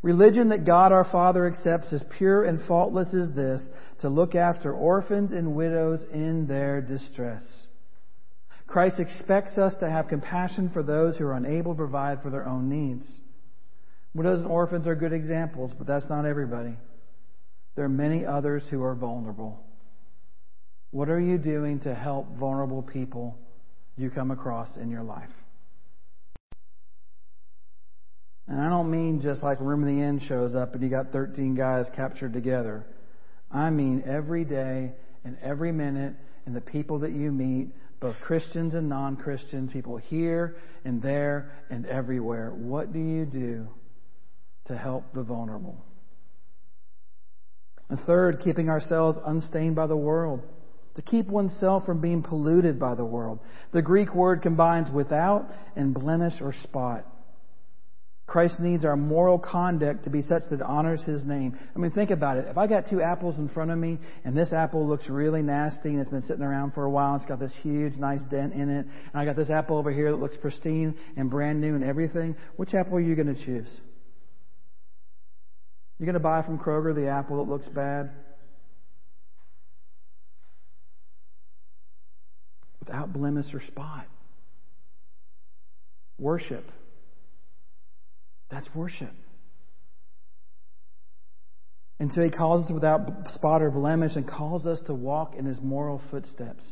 [0.00, 3.60] Religion that God our Father accepts as pure and faultless as this
[4.00, 7.42] to look after orphans and widows in their distress.
[8.66, 12.46] Christ expects us to have compassion for those who are unable to provide for their
[12.46, 13.06] own needs.
[14.14, 16.78] Widows and orphans are good examples, but that's not everybody.
[17.76, 19.62] There are many others who are vulnerable.
[20.92, 23.38] What are you doing to help vulnerable people
[23.98, 25.30] you come across in your life?
[28.46, 31.12] And I don't mean just like Room in the Inn shows up and you got
[31.12, 32.86] 13 guys captured together.
[33.50, 34.92] I mean every day
[35.24, 36.14] and every minute
[36.46, 37.68] and the people that you meet,
[38.00, 42.50] both Christians and non Christians, people here and there and everywhere.
[42.54, 43.68] What do you do
[44.66, 45.84] to help the vulnerable?
[47.90, 50.42] And third, keeping ourselves unstained by the world.
[50.98, 53.38] To keep oneself from being polluted by the world.
[53.72, 57.06] The Greek word combines without and blemish or spot.
[58.26, 61.56] Christ needs our moral conduct to be such that it honors His name.
[61.72, 62.46] I mean, think about it.
[62.48, 65.90] If I got two apples in front of me, and this apple looks really nasty,
[65.90, 68.68] and it's been sitting around for a while, it's got this huge, nice dent in
[68.68, 71.84] it, and I got this apple over here that looks pristine and brand new and
[71.84, 73.70] everything, which apple are you going to choose?
[76.00, 78.10] You're going to buy from Kroger the apple that looks bad?
[82.88, 84.06] Without blemish or spot.
[86.18, 86.64] Worship.
[88.50, 89.12] That's worship.
[92.00, 95.44] And so he calls us without spot or blemish and calls us to walk in
[95.44, 96.62] his moral footsteps.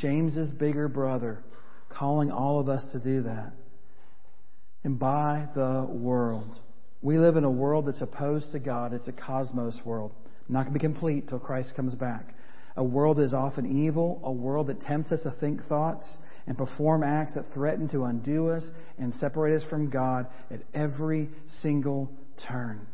[0.00, 1.38] James's bigger brother,
[1.88, 3.52] calling all of us to do that.
[4.82, 6.58] And by the world.
[7.00, 8.92] We live in a world that's opposed to God.
[8.92, 10.12] It's a cosmos world.
[10.48, 12.34] Not going to be complete till Christ comes back.
[12.76, 16.06] A world that is often evil, a world that tempts us to think thoughts
[16.46, 18.62] and perform acts that threaten to undo us
[18.98, 21.28] and separate us from God at every
[21.62, 22.10] single
[22.48, 22.86] turn.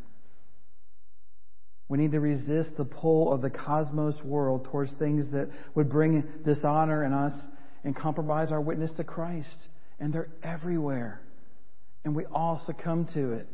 [1.89, 6.23] We need to resist the pull of the cosmos world towards things that would bring
[6.45, 7.33] dishonor in us
[7.83, 9.57] and compromise our witness to Christ.
[9.99, 11.21] And they're everywhere.
[12.03, 13.47] And we all succumb to it.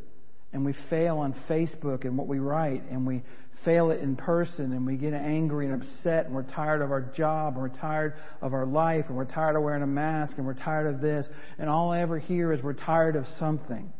[0.51, 2.83] And we fail on Facebook and what we write.
[2.89, 3.21] And we
[3.65, 7.01] fail it in person and we get angry and upset and we're tired of our
[7.01, 10.45] job and we're tired of our life and we're tired of wearing a mask and
[10.45, 11.25] we're tired of this
[11.57, 13.91] and all I ever hear is we're tired of something.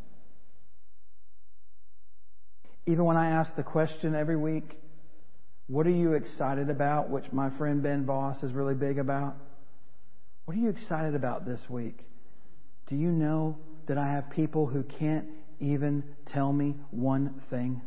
[2.86, 4.78] Even when I ask the question every week,
[5.66, 7.08] what are you excited about?
[7.08, 9.36] Which my friend Ben Voss is really big about.
[10.44, 11.98] What are you excited about this week?
[12.88, 13.58] Do you know
[13.88, 15.26] that I have people who can't
[15.60, 17.80] even tell me one thing?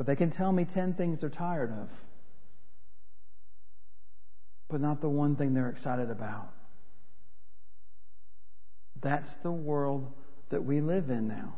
[0.00, 1.90] But they can tell me 10 things they're tired of,
[4.70, 6.48] but not the one thing they're excited about.
[9.02, 10.10] That's the world
[10.48, 11.54] that we live in now.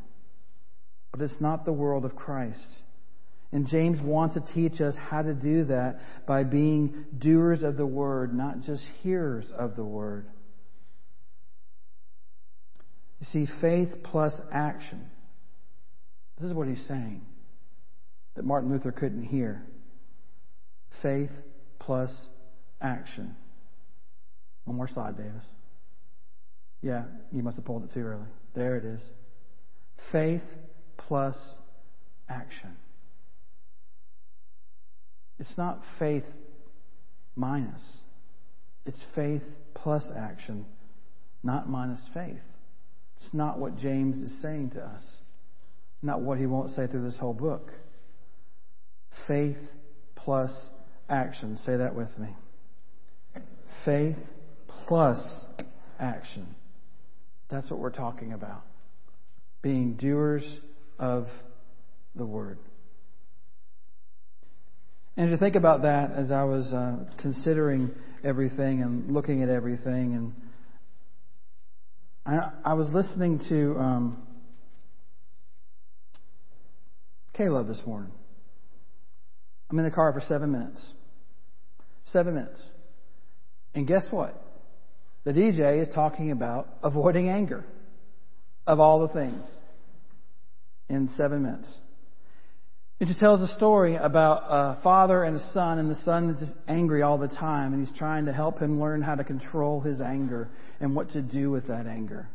[1.13, 2.67] But it's not the world of Christ.
[3.53, 7.87] And James wants to teach us how to do that by being doers of the
[7.87, 10.27] word, not just hearers of the word.
[13.21, 15.07] You see, faith plus action.
[16.41, 17.25] This is what he's saying
[18.35, 19.63] that Martin Luther couldn't hear
[21.03, 21.31] faith
[21.79, 22.15] plus
[22.81, 23.37] action.
[24.65, 25.45] One more slide, Davis.
[26.81, 28.27] Yeah, you must have pulled it too early.
[28.55, 29.01] There it is.
[30.11, 30.43] Faith
[30.97, 31.37] plus
[32.29, 32.77] action.
[35.39, 36.25] It's not faith
[37.35, 37.81] minus.
[38.85, 39.43] It's faith
[39.75, 40.67] plus action,
[41.43, 42.41] not minus faith.
[43.17, 45.05] It's not what James is saying to us,
[46.03, 47.71] not what he won't say through this whole book.
[49.27, 49.59] Faith
[50.17, 50.51] plus
[51.09, 51.59] action.
[51.65, 52.29] Say that with me.
[53.85, 54.17] Faith
[54.87, 55.47] plus
[55.99, 56.55] action.
[57.51, 58.63] That's what we're talking about.
[59.63, 60.45] Being doers
[60.99, 61.27] of
[62.15, 62.59] the word.
[65.17, 67.91] And to think about that as I was uh, considering
[68.25, 70.33] everything and looking at everything, and
[72.25, 74.23] I, I was listening to um,
[77.35, 78.13] K-LOVE this morning.
[79.73, 80.85] I'm in the car for seven minutes.
[82.05, 82.63] Seven minutes.
[83.75, 84.39] And guess what?
[85.25, 87.65] The DJ is talking about avoiding anger
[88.67, 89.43] of all the things
[90.91, 91.75] in seven minutes.
[93.01, 96.41] It just tells a story about a father and a son, and the son is
[96.41, 99.81] just angry all the time, and he's trying to help him learn how to control
[99.81, 100.51] his anger
[100.81, 102.29] and what to do with that anger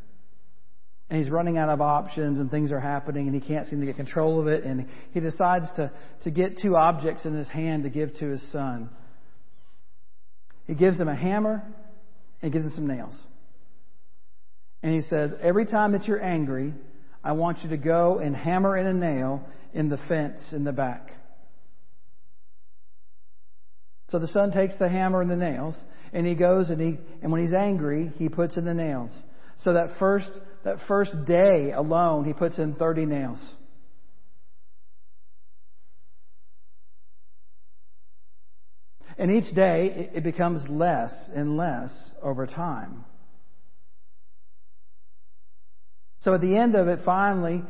[1.10, 3.86] and he's running out of options and things are happening and he can't seem to
[3.86, 5.91] get control of it and he decides to,
[6.24, 8.89] to get two objects in his hand to give to his son.
[10.66, 11.64] He gives him a hammer
[12.41, 13.16] and gives him some nails.
[14.84, 16.74] And he says, every time that you're angry,
[17.24, 20.72] I want you to go and hammer in a nail in the fence in the
[20.72, 21.10] back.
[24.10, 25.76] So the son takes the hammer and the nails,
[26.14, 29.12] and he goes and he and when he's angry, he puts in the nails.
[29.64, 30.30] So that first
[30.68, 33.39] that first day alone, he puts in 30 nails.
[39.18, 41.89] And each day, it becomes less and less
[42.22, 43.05] over time.
[46.20, 47.63] So at the end of it, finally,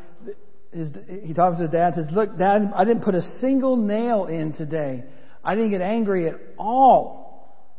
[0.74, 0.90] his,
[1.24, 4.26] he talks to his dad and says, Look, Dad, I didn't put a single nail
[4.26, 5.04] in today.
[5.44, 7.70] I didn't get angry at all.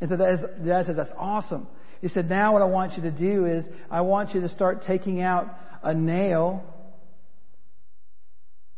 [0.00, 1.66] And so dad said, That's awesome.
[2.02, 4.82] He said, Now what I want you to do is, I want you to start
[4.86, 5.48] taking out
[5.82, 6.64] a nail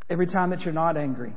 [0.09, 1.35] every time that you're not angry.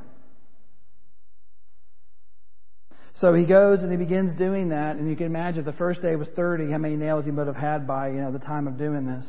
[3.14, 6.14] So he goes and he begins doing that, and you can imagine the first day
[6.14, 8.78] was 30, how many nails he would have had by, you know, the time of
[8.78, 9.24] doing this.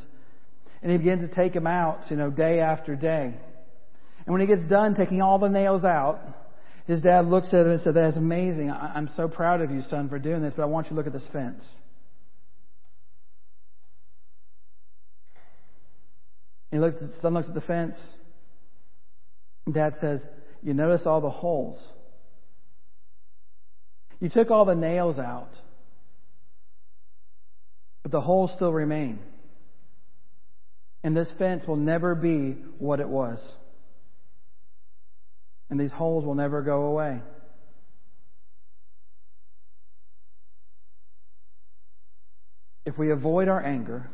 [0.84, 3.34] And he begins to take them out, you know, day after day.
[4.26, 6.20] And when he gets done taking all the nails out,
[6.88, 8.70] his dad looks at him and said, That's amazing.
[8.70, 11.08] I'm so proud of you, son, for doing this, but I want you to look
[11.08, 11.64] at this fence.
[16.72, 17.96] He looks, son looks at the fence.
[19.72, 20.26] Dad says,
[20.62, 21.80] You notice all the holes.
[24.20, 25.52] You took all the nails out,
[28.04, 29.20] but the holes still remain.
[31.04, 33.40] And this fence will never be what it was.
[35.70, 37.22] And these holes will never go away.
[42.86, 44.10] If we avoid our anger,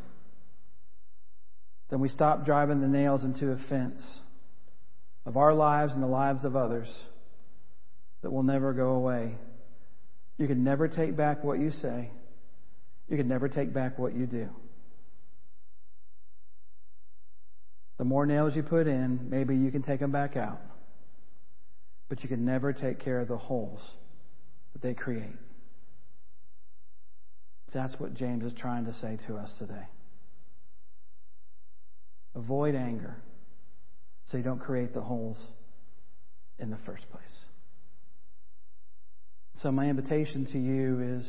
[1.89, 4.19] then we stop driving the nails into a fence
[5.25, 6.87] of our lives and the lives of others
[8.21, 9.35] that will never go away.
[10.37, 12.09] You can never take back what you say.
[13.07, 14.49] You can never take back what you do.
[17.97, 20.59] The more nails you put in, maybe you can take them back out.
[22.09, 23.79] But you can never take care of the holes
[24.73, 25.35] that they create.
[27.73, 29.85] That's what James is trying to say to us today.
[32.35, 33.15] Avoid anger
[34.29, 35.37] so you don't create the holes
[36.59, 37.45] in the first place.
[39.57, 41.25] So, my invitation to you is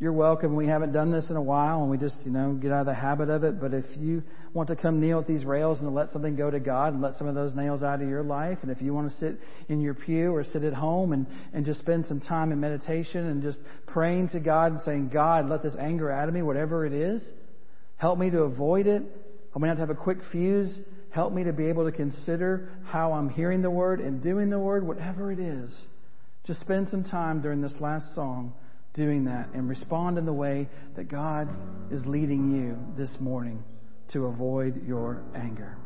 [0.00, 0.56] you're welcome.
[0.56, 2.86] We haven't done this in a while and we just, you know, get out of
[2.86, 3.60] the habit of it.
[3.60, 4.22] But if you
[4.54, 7.18] want to come kneel at these rails and let something go to God and let
[7.18, 9.38] some of those nails out of your life, and if you want to sit
[9.68, 13.26] in your pew or sit at home and, and just spend some time in meditation
[13.26, 13.58] and just
[13.88, 17.20] praying to God and saying, God, let this anger out of me, whatever it is,
[17.96, 19.02] help me to avoid it.
[19.54, 20.72] I may not have a quick fuse.
[21.10, 24.58] Help me to be able to consider how I'm hearing the word and doing the
[24.58, 25.70] word, whatever it is.
[26.46, 28.52] Just spend some time during this last song
[28.94, 31.48] doing that and respond in the way that God
[31.92, 33.62] is leading you this morning
[34.12, 35.76] to avoid your anger.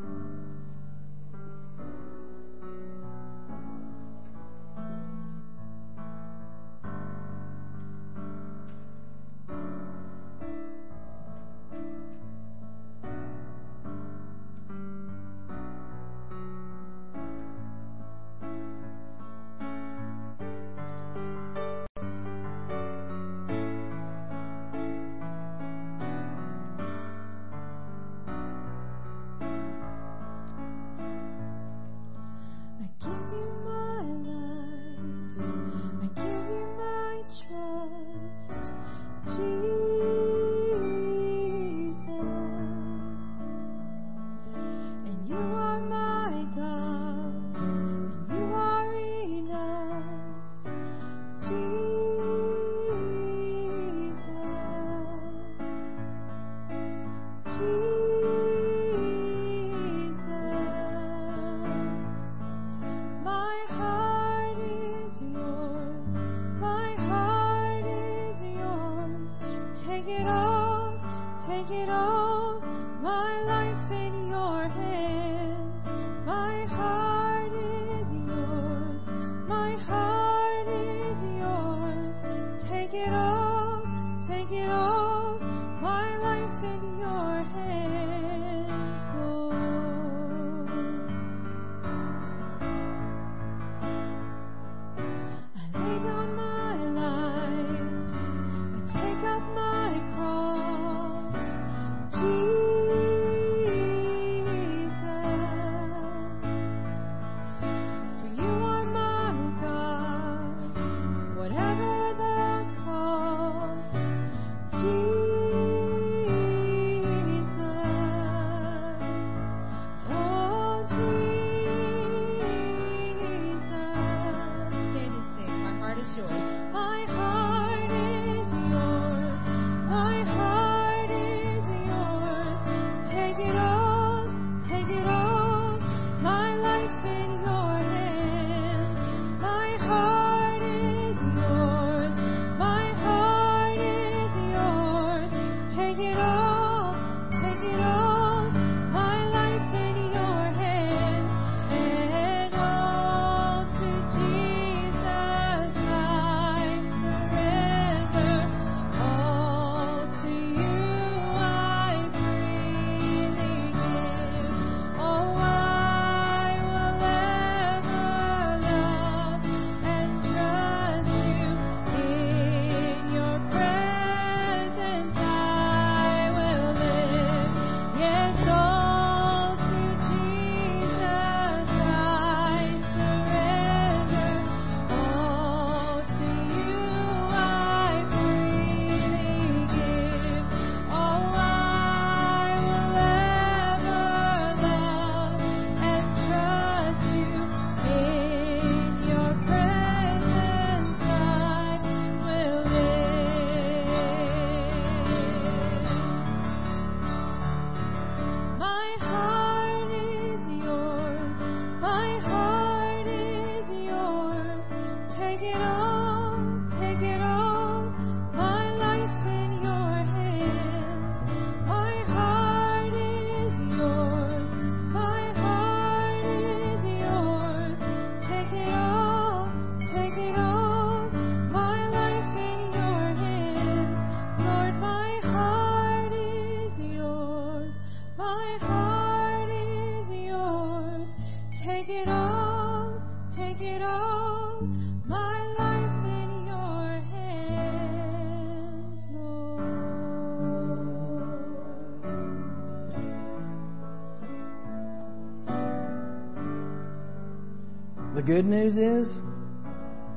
[258.27, 259.13] Good news is,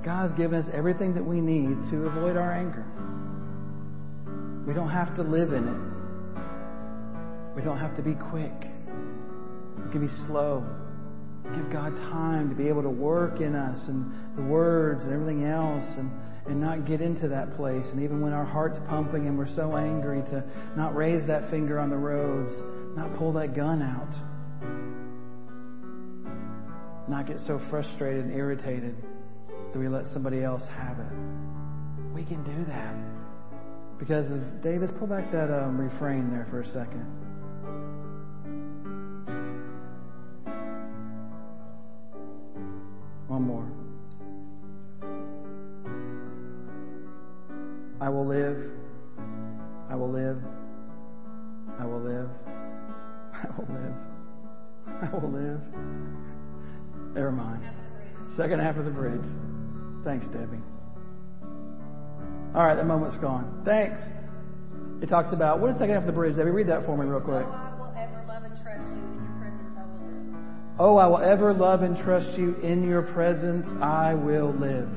[0.03, 2.85] God's given us everything that we need to avoid our anger.
[4.65, 7.55] We don't have to live in it.
[7.55, 8.53] We don't have to be quick.
[9.83, 10.65] We can be slow.
[11.55, 15.45] Give God time to be able to work in us and the words and everything
[15.45, 16.11] else and,
[16.47, 17.85] and not get into that place.
[17.91, 20.43] And even when our heart's pumping and we're so angry, to
[20.75, 22.53] not raise that finger on the roads,
[22.95, 24.13] not pull that gun out
[27.09, 28.95] not get so frustrated and irritated
[29.71, 32.13] that we let somebody else have it.
[32.13, 32.95] We can do that.
[33.99, 37.05] Because of Davis, pull back that um, refrain there for a second.
[43.27, 43.67] One more.
[47.99, 48.76] I will live.
[58.57, 59.21] Second half of the bridge.
[60.03, 60.57] Thanks, Debbie.
[62.55, 63.61] All right, that moment's gone.
[63.63, 64.01] Thanks.
[64.99, 66.35] It talks about what is second half of the bridge?
[66.35, 67.45] Debbie, read that for me real quick.
[70.79, 73.67] Oh, I will ever love and trust you in your presence.
[73.79, 74.89] I will live.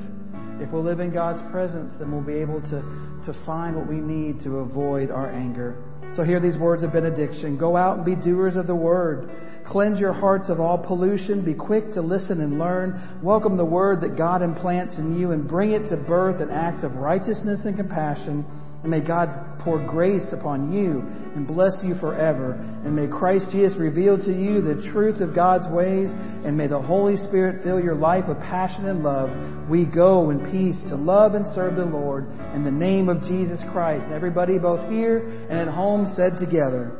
[0.59, 2.81] If we'll live in God's presence, then we'll be able to,
[3.27, 5.75] to find what we need to avoid our anger.
[6.15, 7.59] So hear these words of benediction.
[7.59, 9.29] Go out and be doers of the word.
[9.65, 11.45] Cleanse your hearts of all pollution.
[11.45, 13.19] Be quick to listen and learn.
[13.23, 16.83] Welcome the word that God implants in you and bring it to birth in acts
[16.83, 18.45] of righteousness and compassion.
[18.81, 21.01] And may God pour grace upon you
[21.35, 22.53] and bless you forever.
[22.53, 26.09] And may Christ Jesus reveal to you the truth of God's ways.
[26.09, 29.29] And may the Holy Spirit fill your life with passion and love.
[29.69, 33.59] We go in peace to love and serve the Lord in the name of Jesus
[33.71, 34.03] Christ.
[34.05, 36.97] And everybody, both here and at home, said together,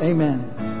[0.00, 0.77] Amen.